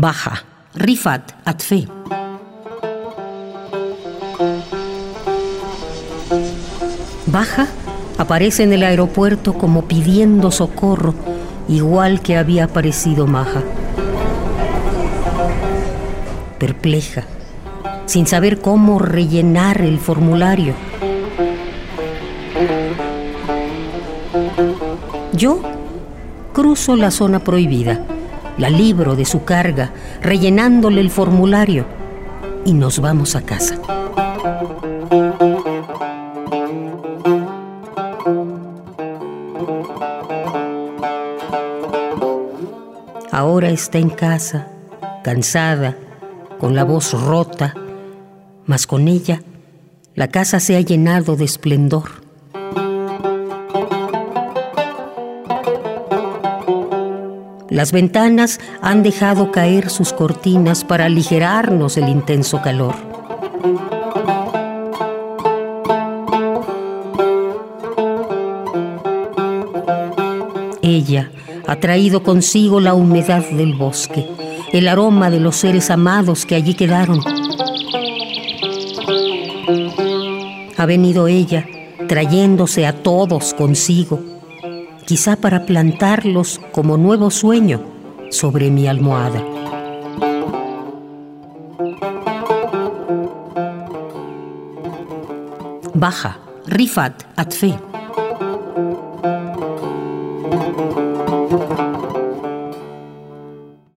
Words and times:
Baja, 0.00 0.44
Rifat 0.76 1.32
Atfe. 1.44 1.88
Baja 7.26 7.66
aparece 8.16 8.62
en 8.62 8.74
el 8.74 8.84
aeropuerto 8.84 9.54
como 9.54 9.88
pidiendo 9.88 10.52
socorro, 10.52 11.16
igual 11.68 12.20
que 12.20 12.36
había 12.36 12.66
aparecido 12.66 13.26
Maja. 13.26 13.64
Perpleja, 16.60 17.24
sin 18.06 18.28
saber 18.28 18.60
cómo 18.60 19.00
rellenar 19.00 19.80
el 19.80 19.98
formulario. 19.98 20.74
Yo 25.32 25.60
cruzo 26.52 26.94
la 26.94 27.10
zona 27.10 27.40
prohibida, 27.40 28.04
la 28.58 28.68
libro 28.68 29.16
de 29.16 29.24
su 29.24 29.44
carga, 29.44 29.92
rellenándole 30.20 31.00
el 31.00 31.10
formulario 31.10 31.86
y 32.64 32.72
nos 32.72 33.00
vamos 33.00 33.36
a 33.36 33.42
casa. 33.42 33.78
Ahora 43.30 43.70
está 43.70 43.98
en 43.98 44.10
casa, 44.10 44.66
cansada, 45.22 45.96
con 46.58 46.74
la 46.74 46.82
voz 46.82 47.12
rota, 47.12 47.74
mas 48.66 48.86
con 48.86 49.06
ella 49.06 49.42
la 50.16 50.26
casa 50.26 50.58
se 50.58 50.76
ha 50.76 50.80
llenado 50.80 51.36
de 51.36 51.44
esplendor. 51.44 52.27
Las 57.78 57.92
ventanas 57.92 58.58
han 58.82 59.04
dejado 59.04 59.52
caer 59.52 59.88
sus 59.88 60.12
cortinas 60.12 60.82
para 60.82 61.04
aligerarnos 61.04 61.96
el 61.96 62.08
intenso 62.08 62.60
calor. 62.60 62.96
Ella 70.82 71.30
ha 71.68 71.76
traído 71.76 72.24
consigo 72.24 72.80
la 72.80 72.94
humedad 72.94 73.48
del 73.48 73.74
bosque, 73.74 74.26
el 74.72 74.88
aroma 74.88 75.30
de 75.30 75.38
los 75.38 75.54
seres 75.54 75.88
amados 75.92 76.46
que 76.46 76.56
allí 76.56 76.74
quedaron. 76.74 77.20
Ha 80.76 80.84
venido 80.84 81.28
ella 81.28 81.64
trayéndose 82.08 82.88
a 82.88 83.04
todos 83.04 83.54
consigo, 83.54 84.37
quizá 85.08 85.36
para 85.36 85.64
plantarlos 85.64 86.60
como 86.70 86.98
nuevo 86.98 87.30
sueño 87.30 87.80
sobre 88.30 88.70
mi 88.70 88.86
almohada. 88.86 89.42
Baja, 95.94 96.38
Rifat 96.66 97.22
Atfe. 97.36 97.87